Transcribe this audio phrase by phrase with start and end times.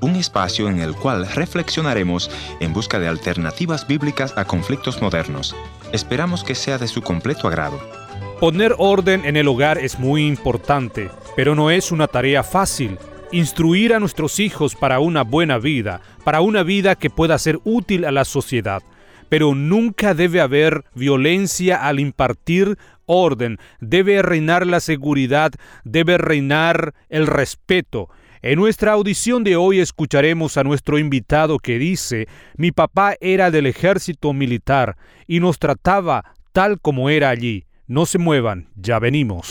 [0.00, 2.28] Un espacio en el cual reflexionaremos
[2.58, 5.54] en busca de alternativas bíblicas a conflictos modernos.
[5.92, 7.78] Esperamos que sea de su completo agrado.
[8.40, 12.98] Poner orden en el hogar es muy importante, pero no es una tarea fácil.
[13.30, 18.06] Instruir a nuestros hijos para una buena vida, para una vida que pueda ser útil
[18.06, 18.82] a la sociedad.
[19.28, 25.52] Pero nunca debe haber violencia al impartir orden, debe reinar la seguridad,
[25.84, 28.10] debe reinar el respeto.
[28.48, 33.66] En nuestra audición de hoy escucharemos a nuestro invitado que dice, mi papá era del
[33.66, 34.96] ejército militar
[35.26, 37.66] y nos trataba tal como era allí.
[37.88, 39.50] No se muevan, ya venimos.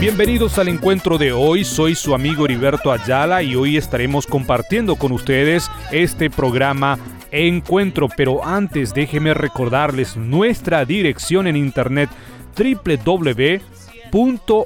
[0.00, 5.12] Bienvenidos al encuentro de hoy, soy su amigo Heriberto Ayala y hoy estaremos compartiendo con
[5.12, 6.98] ustedes este programa
[7.30, 12.10] Encuentro, pero antes déjenme recordarles nuestra dirección en internet
[12.56, 13.60] www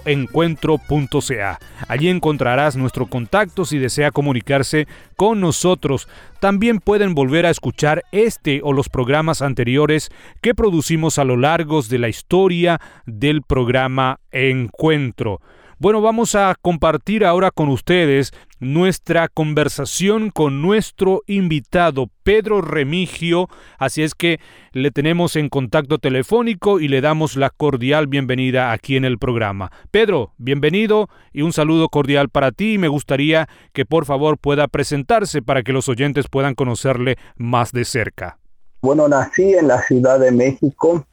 [0.05, 1.59] encuentro.ca.
[1.89, 6.09] Allí encontrarás nuestro contacto si desea comunicarse con nosotros.
[6.41, 10.11] También pueden volver a escuchar este o los programas anteriores
[10.41, 15.41] que producimos a lo largo de la historia del programa Encuentro.
[15.83, 18.31] Bueno, vamos a compartir ahora con ustedes
[18.61, 23.49] nuestra conversación con nuestro invitado Pedro Remigio,
[23.81, 24.39] así es que
[24.71, 29.73] le tenemos en contacto telefónico y le damos la cordial bienvenida aquí en el programa.
[29.91, 35.43] Pedro, bienvenido y un saludo cordial para ti me gustaría que por favor pueda presentarse
[35.43, 38.39] para que los oyentes puedan conocerle más de cerca.
[38.83, 41.09] Bueno, nací en la Ciudad de México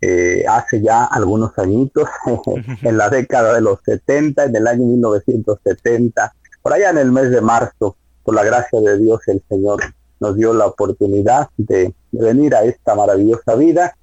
[0.00, 2.08] eh, hace ya algunos añitos,
[2.82, 7.30] en la década de los 70, en el año 1970, por allá en el mes
[7.30, 9.80] de marzo, por la gracia de Dios el Señor
[10.20, 13.94] nos dio la oportunidad de, venir a esta maravillosa vida.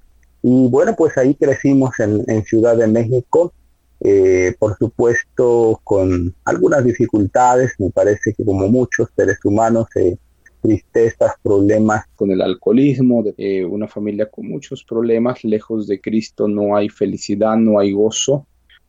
[0.42, 3.52] Y bueno, pues ahí crecimos en, Ciudad de México,
[4.00, 10.16] eh, por supuesto con algunas dificultades, me parece que como muchos seres humanos eh,
[10.60, 16.48] tristezas, problemas con el alcoholismo, de, eh, una familia con muchos problemas, lejos de Cristo
[16.48, 18.46] no hay felicidad, no hay gozo,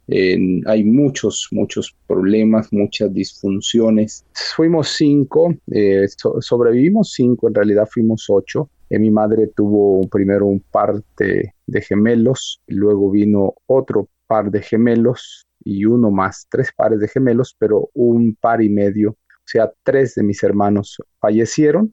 [0.10, 4.26] hay muchos, muchos problemas, muchas disfunciones.
[4.56, 6.06] Fuimos cinco, eh,
[6.40, 8.70] sobrevivimos cinco, en realidad fuimos ocho.
[8.90, 14.62] Eh, mi madre tuvo primero un par de, de gemelos, luego vino otro par de
[14.62, 20.16] gemelos y uno más, tres pares de gemelos, pero un par y medio sea, tres
[20.16, 21.92] de mis hermanos fallecieron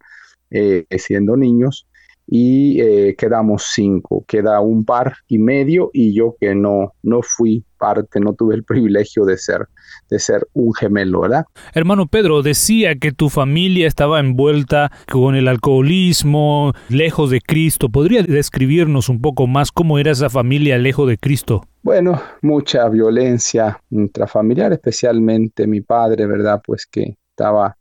[0.51, 1.87] eh, siendo niños
[2.27, 7.65] y eh, quedamos cinco, queda un par y medio y yo que no, no fui
[7.79, 9.69] parte, no tuve el privilegio de ser,
[10.09, 11.45] de ser un gemelo, ¿verdad?
[11.75, 17.91] Hermano Pedro, decía que tu familia estaba envuelta con el alcoholismo, lejos de Cristo.
[17.91, 21.67] ¿Podría describirnos un poco más cómo era esa familia lejos de Cristo?
[21.83, 26.63] Bueno, mucha violencia intrafamiliar, especialmente mi padre, ¿verdad?
[26.65, 27.77] Pues que estaba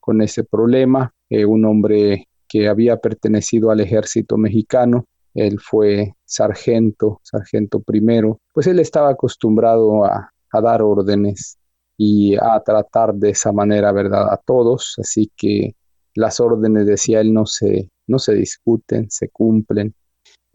[0.00, 7.20] con ese problema, eh, un hombre que había pertenecido al ejército mexicano, él fue sargento,
[7.22, 10.30] sargento primero, pues él estaba acostumbrado a,
[10.62, 11.58] dar órdenes
[11.96, 15.74] y a tratar de esa manera, ¿verdad?, a todos, así que
[16.14, 19.92] las órdenes, decía él, no se, no se discuten, se cumplen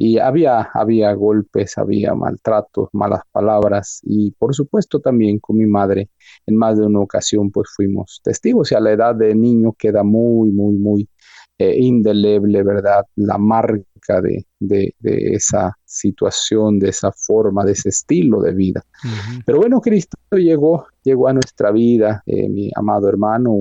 [0.02, 6.10] y había, había golpes, había maltratos, malas palabras y por supuesto también con mi madre
[6.46, 10.04] en más de una ocasión pues fuimos testigos y a la edad de niño queda
[10.04, 11.10] muy, muy, muy
[11.58, 13.04] eh, indeleble, ¿verdad?
[13.18, 18.82] La marca de, de, esa situación, de esa forma, de ese estilo de vida.
[19.46, 23.54] Pero bueno, Cristo llegó, llegó a nuestra vida, eh, mi amado hermano,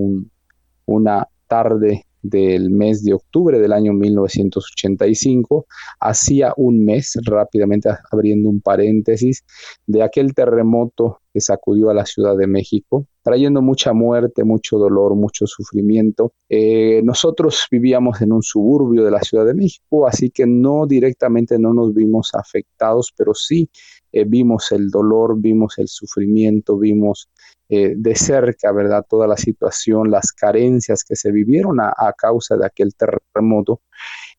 [0.86, 5.66] una tarde del mes de octubre del año 1985,
[6.00, 9.44] hacía un mes, rápidamente abriendo un paréntesis,
[9.86, 15.14] de aquel terremoto que sacudió a la Ciudad de México, trayendo mucha muerte, mucho dolor,
[15.14, 16.32] mucho sufrimiento.
[16.48, 21.58] Eh, nosotros vivíamos en un suburbio de la Ciudad de México, así que no directamente
[21.58, 23.68] no nos vimos afectados, pero sí
[24.12, 27.28] eh, vimos el dolor, vimos el sufrimiento, vimos
[27.70, 29.04] eh, de cerca, ¿verdad?
[29.06, 33.82] Toda la situación, las carencias que se vivieron a, causa de aquel terremoto.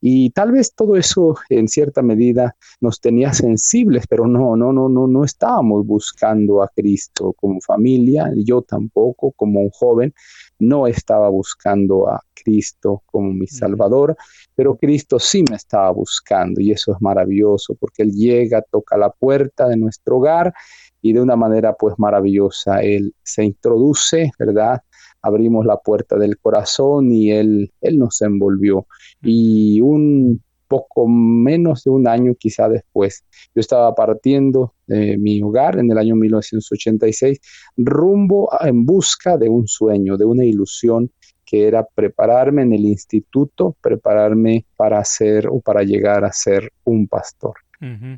[0.02, 4.90] Y tal vez todo eso en cierta medida nos tenía sensibles, pero no, no, no,
[4.90, 10.14] no, no estábamos buscando a Cristo como familia, yo tampoco como un joven,
[10.60, 14.16] no estaba buscando a Cristo como mi Salvador,
[14.56, 19.10] pero Cristo sí me estaba buscando y eso es maravilloso porque Él llega, toca la
[19.10, 20.54] puerta de nuestro hogar
[21.02, 24.82] y de una manera pues maravillosa Él se introduce, ¿verdad?
[25.22, 28.88] Abrimos la puerta del corazón y Él, él nos envolvió.
[29.22, 33.26] Y un, poco menos de un año quizá después.
[33.54, 37.40] Yo estaba partiendo de mi hogar en el año 1986
[37.76, 41.12] rumbo en busca de un sueño, de una ilusión
[41.46, 47.08] que era prepararme en el instituto, prepararme para ser o para llegar a ser un
[47.08, 47.56] pastor.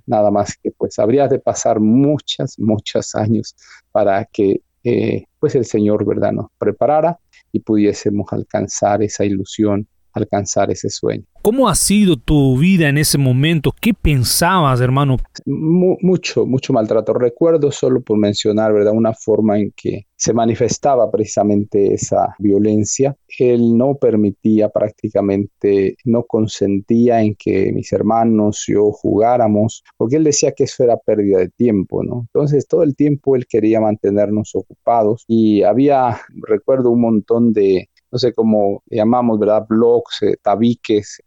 [0.08, 3.56] Nada más que pues habría de pasar muchas, muchos años
[3.92, 7.20] para que eh, pues el Señor, ¿verdad?, nos preparara
[7.52, 11.24] y pudiésemos alcanzar esa ilusión, alcanzar ese sueño.
[11.42, 13.74] ¿Cómo ha sido tu vida en ese momento?
[13.80, 15.18] ¿Qué pensabas, hermano?
[15.46, 17.14] mucho, mucho maltrato.
[17.14, 18.94] Recuerdo solo por mencionar, ¿verdad?
[18.94, 23.16] Una forma en que se manifestaba precisamente esa violencia.
[23.40, 30.52] Él no permitía prácticamente, no consentía en que mis hermanos, yo jugáramos, porque él decía
[30.52, 32.28] que eso era pérdida de tiempo, ¿no?
[32.34, 38.18] Entonces todo el tiempo él quería mantenernos ocupados y había, recuerdo un montón de no
[38.20, 39.66] sé cómo llamamos, ¿verdad?
[39.68, 41.22] Blocks, eh, tabiques,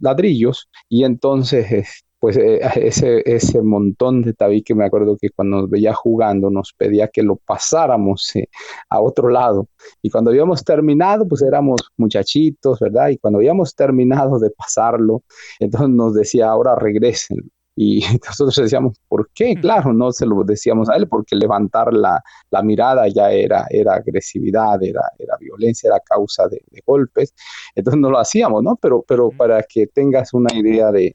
[0.00, 5.70] ladrillos, y entonces pues eh, ese, ese montón de tabiques, me acuerdo que cuando nos
[5.70, 8.48] veía jugando nos pedía que lo pasáramos eh,
[8.90, 9.68] a otro lado.
[10.02, 13.08] Y cuando habíamos terminado, pues éramos muchachitos, ¿verdad?
[13.10, 15.22] Y cuando habíamos terminado de pasarlo,
[15.60, 17.50] entonces nos decía, ahora regresen.
[17.80, 19.54] Y nosotros decíamos, ¿por qué?
[19.54, 22.20] Claro, no se lo decíamos a él, porque levantar la,
[22.64, 27.32] mirada ya era, era agresividad, era, era violencia, era causa de, golpes.
[27.76, 28.76] Entonces no lo hacíamos, ¿no?
[28.82, 31.14] Pero, pero para que tengas una idea de,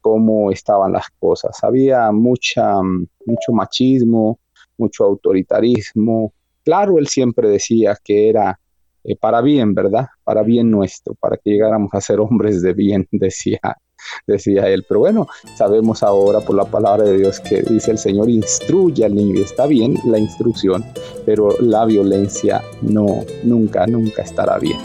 [0.00, 1.62] cómo estaban las cosas.
[1.62, 4.40] Había mucha, mucho machismo,
[4.76, 6.32] mucho autoritarismo.
[6.64, 8.58] Claro, él siempre decía que era
[9.04, 10.06] eh, para bien, ¿verdad?
[10.24, 13.60] Para bien nuestro, para que llegáramos a ser hombres de bien, decía
[14.26, 14.84] decía él.
[14.88, 19.14] Pero bueno, sabemos ahora por la palabra de Dios que dice el Señor, instruye al
[19.14, 19.38] niño.
[19.38, 20.84] Y está bien la instrucción,
[21.26, 24.78] pero la violencia no, nunca, nunca estará bien.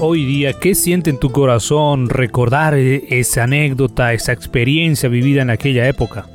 [0.00, 5.50] Hoy día, ¿qué siente en tu corazón recordar e-, esa anécdota, esa experiencia vivida en
[5.50, 6.26] aquella época?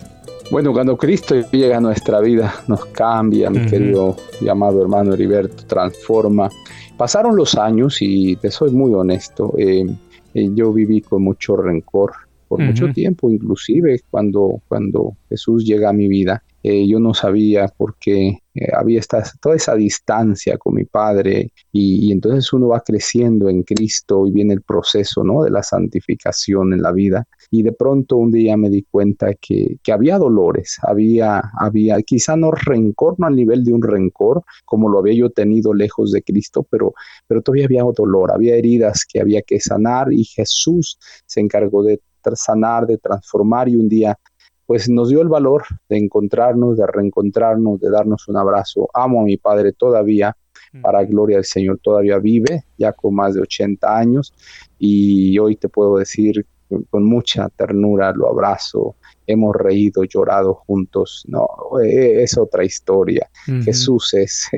[0.52, 6.50] Bueno, cuando Cristo llega a nuestra vida, nos cambia, mi querido llamado hermano Heriberto, transforma
[6.98, 9.86] Pasaron los años y te soy muy honesto, eh,
[10.34, 12.12] eh, yo viví con mucho rencor
[12.48, 16.44] por mucho tiempo, inclusive cuando, cuando Jesús llega a mi vida.
[16.62, 18.43] Eh, yo no sabía por qué
[18.76, 24.28] había esta, toda esa distancia con mi padre y, entonces uno va creciendo en Cristo
[24.28, 25.44] y viene el proceso ¿no?
[25.44, 29.78] de la santificación en la vida y de pronto un día me di cuenta que,
[29.92, 35.00] había dolores, había, había, quizá no rencor, no al nivel de un rencor, como lo
[35.00, 36.94] había yo tenido lejos de Cristo, pero,
[37.28, 42.00] pero todavía había dolor, había heridas que había que sanar y Jesús se encargó de
[42.34, 44.18] sanar, de transformar y un día
[44.66, 48.90] pues nos dio el valor de encontrarnos, de reencontrarnos, de darnos un abrazo.
[48.94, 50.36] Amo a mi padre todavía,
[50.82, 54.34] para gloria del Señor, todavía vive, ya con más de 80 años,
[54.80, 56.46] y hoy te puedo decir
[56.90, 58.96] con mucha ternura lo abrazo,
[59.28, 61.48] hemos reído, llorado juntos, no,
[61.84, 63.30] e, es otra historia.
[63.64, 64.50] Jesús es,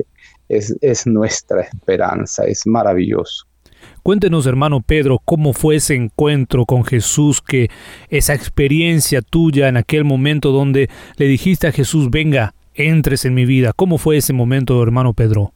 [0.47, 3.45] es, es nuestra esperanza, es maravilloso.
[4.05, 7.69] Cuéntenos, hermano Pedro, cómo fue ese encuentro con Jesús, que
[8.09, 13.45] esa experiencia tuya en aquel momento donde le dijiste a Jesús, venga, entres en mi
[13.45, 13.73] vida.
[13.75, 15.53] ¿Cómo fue ese momento, hermano Pedro?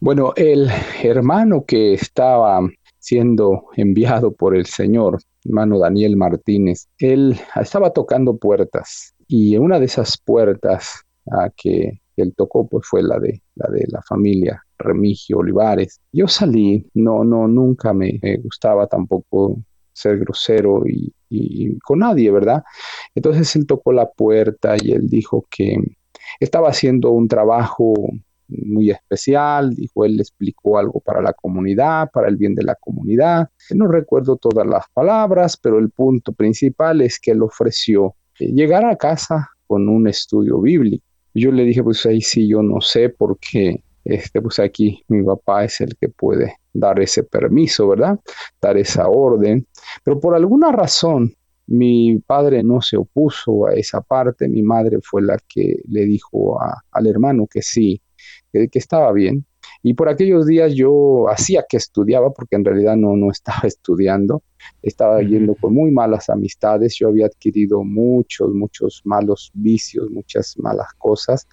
[0.00, 0.68] Bueno, el
[1.04, 2.58] hermano que estaba
[2.98, 9.84] siendo enviado por el Señor hermano Daniel Martínez, él estaba tocando puertas y una de
[9.84, 15.38] esas puertas a que él tocó pues fue la de la de la familia Remigio
[15.38, 16.00] Olivares.
[16.12, 19.58] Yo salí, no, no, nunca me, gustaba tampoco
[19.92, 21.12] ser grosero y,
[21.84, 22.62] con nadie, ¿verdad?
[23.14, 25.76] Entonces él tocó la puerta y él dijo que
[26.40, 27.94] estaba haciendo un trabajo
[28.48, 33.48] muy especial, dijo él explicó algo para la comunidad, para el bien de la comunidad.
[33.70, 38.84] No recuerdo todas las palabras, pero el punto principal es que él ofreció eh, llegar
[38.84, 41.04] a casa con un estudio bíblico.
[41.34, 45.22] Yo le dije, pues ahí sí, yo no sé por qué, este, pues aquí mi
[45.22, 48.18] papá es el que puede dar ese permiso, ¿verdad?
[48.60, 49.66] Dar esa orden.
[50.04, 51.34] Pero por alguna razón
[51.66, 56.58] mi padre no se opuso a esa parte, mi madre fue la que le dijo
[56.90, 58.02] al hermano que sí,
[58.52, 59.46] que, estaba bien.
[59.82, 64.42] Y por aquellos días yo hacía que estudiaba, porque en realidad no, no estaba estudiando,
[64.82, 70.88] estaba yendo con muy malas amistades, yo había adquirido muchos, muchos malos vicios, muchas malas
[70.98, 71.48] cosas,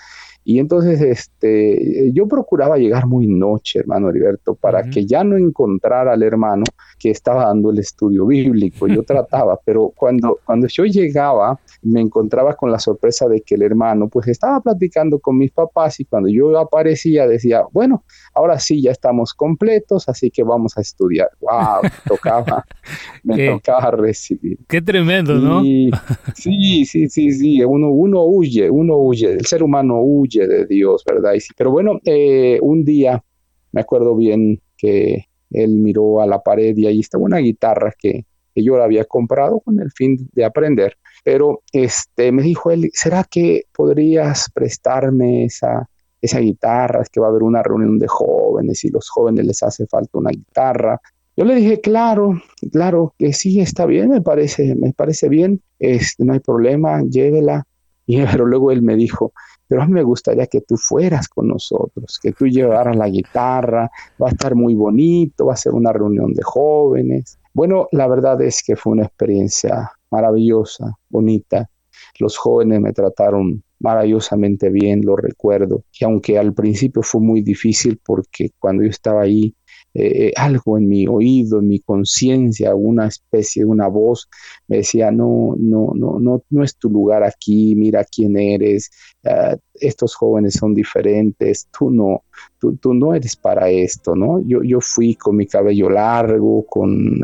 [0.49, 6.13] Y entonces este, yo procuraba llegar muy noche, hermano Heriberto, para que ya no encontrara
[6.13, 6.63] al hermano
[6.97, 8.87] que estaba dando el estudio bíblico.
[8.87, 13.61] Yo trataba, pero cuando, cuando yo llegaba, me encontraba con la sorpresa de que el
[13.61, 18.03] hermano pues estaba platicando con mis papás y cuando yo aparecía decía, bueno,
[18.33, 21.29] ahora sí ya estamos completos, así que vamos a estudiar.
[21.41, 21.91] ¡Wow!
[22.07, 22.65] tocaba,
[23.23, 24.57] me tocaba recibir.
[24.67, 25.61] Qué tremendo, ¿no?
[25.61, 31.03] sí, sí, sí, sí, uno, uno huye, uno huye, el ser humano huye de Dios,
[31.05, 31.33] ¿verdad?
[31.57, 33.23] pero bueno, eh, un día
[33.71, 38.25] me acuerdo bien que él miró a la pared y ahí estaba una guitarra que,
[38.55, 43.23] yo la había comprado con el fin de aprender pero este, me dijo él, ¿será
[43.23, 45.87] que podrías prestarme esa,
[46.21, 47.01] esa guitarra?
[47.01, 50.17] Es que va a haber una reunión de jóvenes y los jóvenes les hace falta
[50.17, 50.99] una guitarra.
[51.35, 52.41] Yo le dije, claro,
[52.71, 57.65] claro que sí, está bien, me parece, me parece bien, este, no hay problema, llévela.
[58.11, 59.33] Y, pero luego él me dijo,
[59.69, 63.89] pero me gustaría que tú fueras con nosotros, que tú llevaras la guitarra,
[64.21, 67.37] va a estar muy bonito, va a ser una reunión de jóvenes.
[67.53, 71.69] Bueno, la verdad es que fue una experiencia maravillosa, bonita.
[72.17, 75.83] Los jóvenes me trataron maravillosamente bien, lo recuerdo.
[75.99, 79.53] Y aunque al principio fue muy difícil porque cuando yo estaba ahí,
[79.93, 84.29] eh, algo en mi oído, en mi conciencia, una especie de una voz
[84.67, 88.91] me decía, no, no, no, no, no es tu lugar aquí, mira quién eres,
[89.25, 92.23] ah, estos jóvenes son diferentes, tú no,
[92.59, 94.41] tú, no eres para esto, ¿no?
[94.45, 97.21] Yo, yo fui con mi cabello largo, con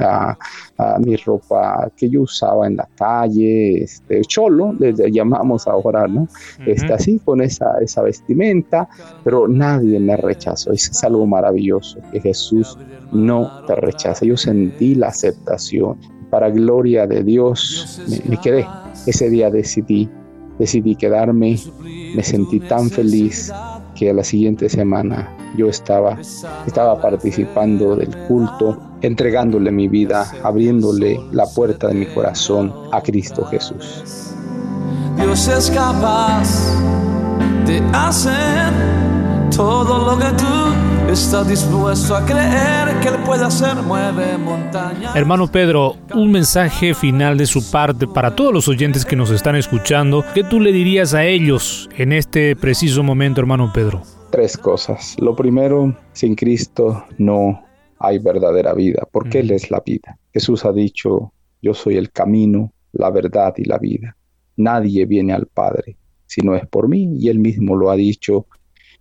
[1.00, 6.28] mi ropa que yo usaba en la calle, este, cholo, le, llamamos ahora, ¿no?
[6.66, 8.88] Está así, con esa, esa vestimenta,
[9.24, 12.78] pero nadie me rechazó, es algo maravilloso, que Jesús
[13.12, 15.98] no te rechaza, yo sentí la aceptación,
[16.30, 18.66] para gloria de Dios me quedé,
[19.06, 20.10] ese día decidí
[20.60, 21.60] decidí quedarme,
[22.16, 23.52] me sentí tan feliz
[23.96, 26.18] que a la siguiente semana yo estaba,
[26.68, 33.46] estaba participando del culto, entregándole mi vida, abriéndole la puerta de mi corazón a Cristo
[33.46, 34.04] Jesús.
[35.18, 36.76] Dios es capaz
[37.66, 38.74] de hacer
[39.56, 45.12] todo lo que tú está dispuesto a creer que Él puede hacer, mueve montaña.
[45.16, 49.56] Hermano Pedro, un mensaje final de su parte para todos los oyentes que nos están
[49.56, 50.24] escuchando.
[50.34, 54.02] ¿Qué tú le dirías a ellos en este preciso momento, hermano Pedro?
[54.32, 55.16] Tres cosas.
[55.20, 57.64] Lo primero, sin Cristo no
[58.00, 60.18] hay verdadera vida, porque Él es la vida.
[60.34, 61.32] Jesús ha dicho,
[61.62, 64.18] yo soy el camino, la verdad y la vida.
[64.58, 68.48] Nadie viene al Padre si no es por mí, y Él mismo lo ha dicho,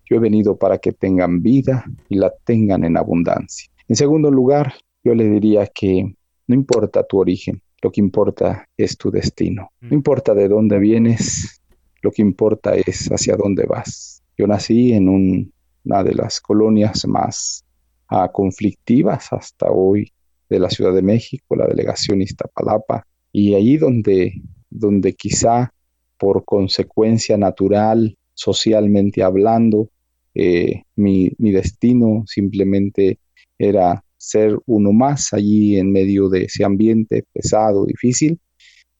[0.08, 3.70] yo he venido para que tengan vida y la tengan en abundancia.
[3.88, 6.14] En segundo lugar, yo le diría que
[6.46, 9.70] no importa tu origen, lo que importa es tu destino.
[9.80, 9.94] No mm.
[9.94, 11.60] importa de dónde vienes,
[12.02, 14.22] lo que importa es hacia dónde vas.
[14.36, 17.64] Yo nací en una de las colonias más
[18.08, 20.12] ah, conflictivas hasta hoy
[20.48, 25.72] de la Ciudad de México, la delegación Iztapalapa, y allí donde, donde quizá
[26.18, 29.90] por consecuencia natural, socialmente hablando,
[30.34, 33.18] eh, mi, destino simplemente
[33.58, 38.40] era ser uno más allí en medio de ese ambiente pesado, difícil.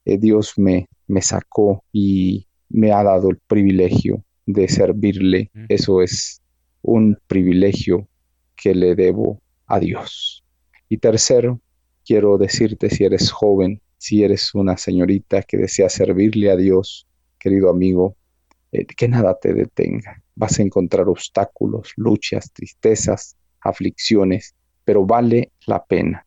[0.05, 5.51] Eh, Dios me, me sacó y me ha dado el privilegio de servirle.
[5.69, 6.41] Eso es
[6.83, 8.09] un privilegio
[8.57, 10.45] que le debo a Dios.
[10.89, 11.61] Y tercero,
[12.05, 17.07] quiero decirte si eres joven, si eres una señorita que desea servirle a Dios,
[17.39, 18.17] querido amigo,
[18.73, 20.23] eh, que nada te detenga.
[20.37, 26.27] Vas a encontrar obstáculos, luchas, tristezas, aflicciones, pero vale la pena.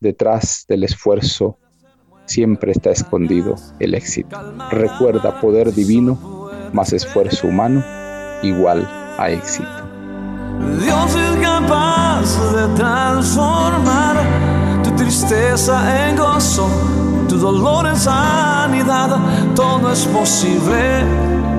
[0.00, 1.58] Detrás del esfuerzo
[2.26, 4.38] siempre está escondido el éxito.
[4.70, 6.38] Recuerda poder divino
[6.72, 7.82] más esfuerzo humano
[8.42, 8.86] igual
[9.18, 9.88] a éxito.
[10.80, 16.68] Dios es capaz de transformar tu tristeza en gozo,
[17.28, 21.04] tu dolor en sanidad, todo es posible